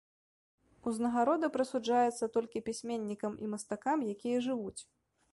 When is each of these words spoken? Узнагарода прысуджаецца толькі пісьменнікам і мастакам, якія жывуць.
Узнагарода 0.91 1.49
прысуджаецца 1.57 2.29
толькі 2.37 2.61
пісьменнікам 2.69 3.31
і 3.43 3.49
мастакам, 3.53 3.99
якія 4.15 4.37
жывуць. 4.47 4.81